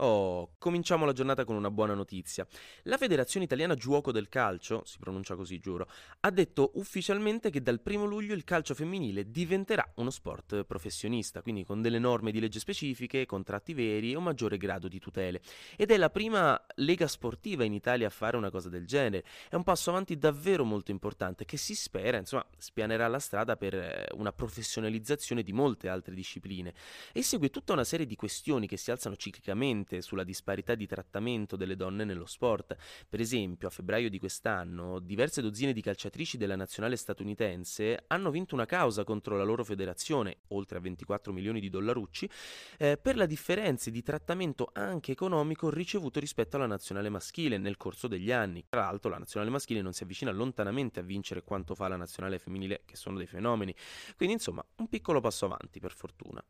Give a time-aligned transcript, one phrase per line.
[0.00, 2.46] Oh, cominciamo la giornata con una buona notizia.
[2.84, 5.88] La Federazione Italiana Giuoco del Calcio, si pronuncia così giuro,
[6.20, 11.64] ha detto ufficialmente che dal 1 luglio il calcio femminile diventerà uno sport professionista, quindi
[11.64, 15.40] con delle norme di legge specifiche, contratti veri e un maggiore grado di tutele.
[15.76, 19.24] Ed è la prima lega sportiva in Italia a fare una cosa del genere.
[19.48, 23.74] È un passo avanti davvero molto importante che si spera, insomma, spianerà la strada per
[23.74, 26.72] eh, una professionalizzazione di molte altre discipline.
[27.12, 31.56] E segue tutta una serie di questioni che si alzano ciclicamente sulla disparità di trattamento
[31.56, 32.76] delle donne nello sport.
[33.08, 38.54] Per esempio, a febbraio di quest'anno, diverse dozzine di calciatrici della nazionale statunitense hanno vinto
[38.54, 42.30] una causa contro la loro federazione, oltre a 24 milioni di dollarucci,
[42.78, 48.08] eh, per la differenza di trattamento anche economico ricevuto rispetto alla nazionale maschile nel corso
[48.08, 48.64] degli anni.
[48.68, 52.38] Tra l'altro, la nazionale maschile non si avvicina lontanamente a vincere quanto fa la nazionale
[52.38, 53.74] femminile, che sono dei fenomeni.
[54.16, 56.42] Quindi, insomma, un piccolo passo avanti, per fortuna.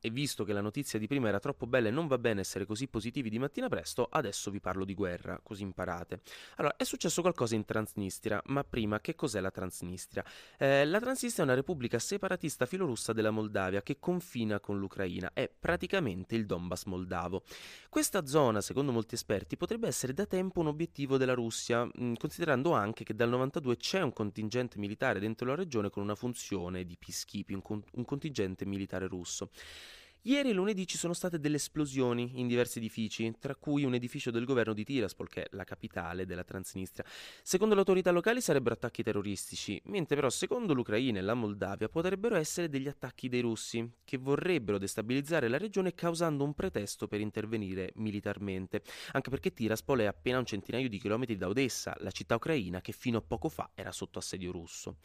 [0.00, 2.64] E visto che la notizia di prima era troppo bella e non va bene essere
[2.66, 6.20] così positivi di mattina presto, adesso vi parlo di guerra, così imparate.
[6.56, 10.24] Allora, è successo qualcosa in Transnistria, ma prima che cos'è la Transnistria?
[10.56, 15.48] Eh, la Transnistria è una repubblica separatista filorussa della Moldavia che confina con l'Ucraina, è
[15.48, 17.42] praticamente il Donbass moldavo.
[17.88, 22.72] Questa zona, secondo molti esperti, potrebbe essere da tempo un obiettivo della Russia, mm, considerando
[22.72, 26.96] anche che dal 92 c'è un contingente militare dentro la regione con una funzione di
[26.96, 29.50] peacekeeping, un, un contingente militare russo.
[30.22, 34.44] Ieri lunedì ci sono state delle esplosioni in diversi edifici, tra cui un edificio del
[34.44, 37.08] governo di Tiraspol, che è la capitale della Transnistria.
[37.40, 42.34] Secondo le autorità locali sarebbero attacchi terroristici, mentre però secondo l'Ucraina e la Moldavia potrebbero
[42.34, 47.92] essere degli attacchi dei russi, che vorrebbero destabilizzare la regione causando un pretesto per intervenire
[47.94, 52.80] militarmente, anche perché Tiraspol è appena un centinaio di chilometri da Odessa, la città ucraina
[52.80, 54.96] che fino a poco fa era sotto assedio russo.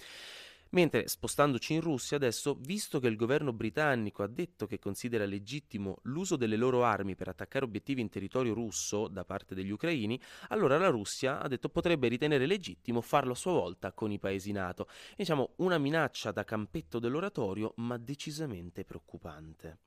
[0.73, 5.97] Mentre spostandoci in Russia adesso, visto che il governo britannico ha detto che considera legittimo
[6.03, 10.19] l'uso delle loro armi per attaccare obiettivi in territorio russo da parte degli ucraini,
[10.50, 14.51] allora la Russia ha detto potrebbe ritenere legittimo farlo a sua volta con i paesi
[14.51, 14.88] NATO.
[15.16, 19.78] Diciamo una minaccia da campetto dell'oratorio, ma decisamente preoccupante.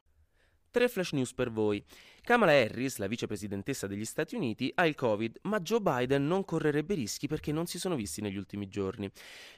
[0.71, 1.83] Tre flash news per voi.
[2.27, 6.95] Kamala Harris, la vicepresidentessa degli Stati Uniti, ha il Covid, ma Joe Biden non correrebbe
[6.95, 9.09] rischi perché non si sono visti negli ultimi giorni.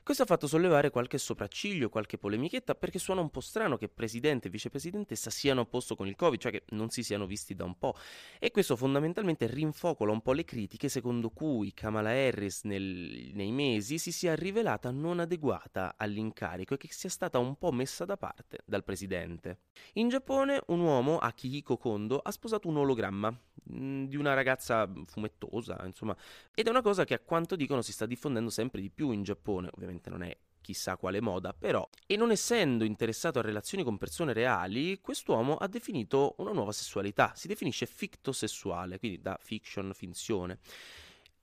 [0.03, 4.49] Questo ha fatto sollevare qualche sopracciglio, qualche polemichetta, perché suona un po' strano che presidente
[4.49, 7.65] e vicepresidentessa siano a posto con il Covid, cioè che non si siano visti da
[7.65, 7.97] un po'.
[8.39, 13.97] E questo fondamentalmente rinfocola un po' le critiche secondo cui Kamala Harris nel, nei mesi
[13.97, 18.59] si sia rivelata non adeguata all'incarico e che sia stata un po' messa da parte
[18.67, 19.61] dal presidente.
[19.95, 23.37] In Giappone un uomo, Akihiko Kondo, ha sposato usato un ologramma
[23.73, 26.17] mm, di una ragazza fumettosa, insomma,
[26.55, 29.23] ed è una cosa che a quanto dicono si sta diffondendo sempre di più in
[29.23, 33.97] Giappone, ovviamente non è chissà quale moda, però, e non essendo interessato a relazioni con
[33.97, 40.59] persone reali, quest'uomo ha definito una nuova sessualità, si definisce fictosessuale, quindi da fiction, finzione.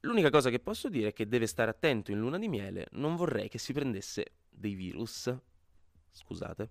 [0.02, 3.16] L'unica cosa che posso dire è che deve stare attento in luna di miele, non
[3.16, 5.36] vorrei che si prendesse dei virus.
[6.12, 6.70] Scusate.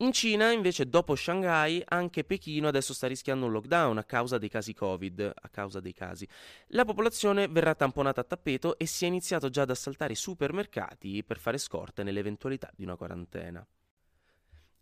[0.00, 4.48] In Cina, invece, dopo Shanghai, anche Pechino adesso sta rischiando un lockdown a causa dei
[4.48, 6.28] casi Covid, a causa dei casi.
[6.68, 11.24] La popolazione verrà tamponata a tappeto e si è iniziato già ad assaltare i supermercati
[11.24, 13.66] per fare scorte nell'eventualità di una quarantena.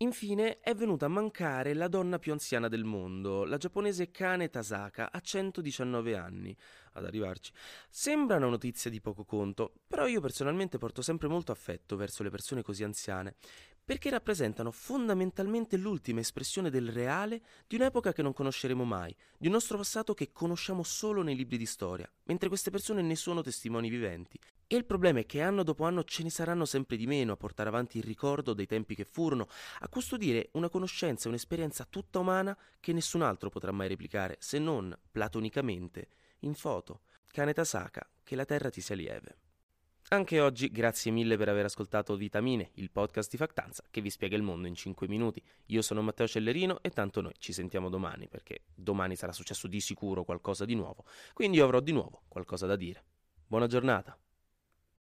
[0.01, 5.11] Infine è venuta a mancare la donna più anziana del mondo, la giapponese Kane Tasaka,
[5.11, 6.55] a 119 anni.
[6.93, 7.53] Ad arrivarci.
[7.89, 12.29] Sembra una notizia di poco conto, però io personalmente porto sempre molto affetto verso le
[12.29, 13.37] persone così anziane,
[13.87, 19.53] perché rappresentano fondamentalmente l'ultima espressione del reale di un'epoca che non conosceremo mai, di un
[19.53, 23.89] nostro passato che conosciamo solo nei libri di storia, mentre queste persone ne sono testimoni
[23.89, 24.41] viventi.
[24.67, 27.37] E il problema è che anno dopo anno ce ne saranno sempre di meno a
[27.37, 29.47] portare avanti il ricordo dei tempi che furono,
[29.79, 34.59] a custodire una conoscenza e un'esperienza tutta umana che nessun altro potrà mai replicare, se
[34.59, 36.09] non platonicamente,
[36.41, 37.03] in foto.
[37.29, 39.46] Kaneta Saka, che la terra ti sia lieve.
[40.11, 44.37] Anche oggi grazie mille per aver ascoltato Vitamine, il podcast di Factanza che vi spiega
[44.37, 45.43] il mondo in 5 minuti.
[45.67, 49.81] Io sono Matteo Cellerino e tanto noi ci sentiamo domani perché domani sarà successo di
[49.81, 53.03] sicuro qualcosa di nuovo, quindi io avrò di nuovo qualcosa da dire.
[53.49, 54.17] Buona giornata!